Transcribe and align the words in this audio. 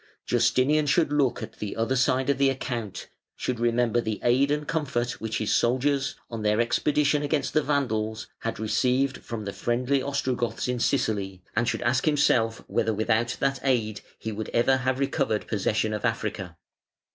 Justinian 0.25 0.87
should 0.87 1.11
look 1.13 1.43
at 1.43 1.59
the 1.59 1.75
other 1.75 1.95
side 1.95 2.31
of 2.31 2.39
the 2.39 2.49
account, 2.49 3.07
should 3.35 3.59
remember 3.59 4.01
the 4.01 4.19
aid 4.23 4.49
and 4.49 4.67
comfort 4.67 5.21
which 5.21 5.37
his 5.37 5.53
soldiers, 5.53 6.15
on 6.27 6.41
their 6.41 6.59
expedition 6.59 7.21
against 7.21 7.53
the 7.53 7.61
Vandals, 7.61 8.25
had 8.39 8.59
received 8.59 9.19
from 9.19 9.45
the 9.45 9.53
friendly 9.53 10.01
Ostrogoths 10.01 10.67
in 10.67 10.79
Sicily, 10.79 11.43
and 11.55 11.69
should 11.69 11.83
ask 11.83 12.05
himself 12.05 12.63
whether 12.67 12.95
without 12.95 13.37
that 13.39 13.59
aid 13.61 14.01
he 14.17 14.31
would 14.31 14.49
ever 14.55 14.77
have 14.77 14.97
recovered 14.97 15.45
possession 15.45 15.93
of 15.93 16.03
Africa. 16.03 16.57